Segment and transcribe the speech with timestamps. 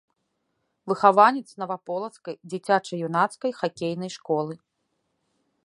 [0.91, 4.53] Выхаванец наваполацкай дзіцяча-юнацкай хакейнай школы.